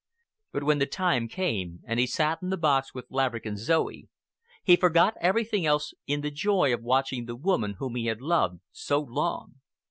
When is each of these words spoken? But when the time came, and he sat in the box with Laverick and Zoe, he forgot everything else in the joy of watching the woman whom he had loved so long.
But 0.51 0.63
when 0.63 0.79
the 0.79 0.87
time 0.87 1.27
came, 1.27 1.81
and 1.85 1.99
he 1.99 2.07
sat 2.07 2.39
in 2.41 2.49
the 2.49 2.57
box 2.57 2.91
with 2.91 3.11
Laverick 3.11 3.45
and 3.45 3.55
Zoe, 3.55 4.09
he 4.63 4.75
forgot 4.75 5.13
everything 5.21 5.63
else 5.67 5.93
in 6.07 6.21
the 6.21 6.31
joy 6.31 6.73
of 6.73 6.81
watching 6.81 7.25
the 7.25 7.35
woman 7.35 7.75
whom 7.77 7.93
he 7.95 8.07
had 8.07 8.19
loved 8.19 8.61
so 8.71 8.99
long. 8.99 9.57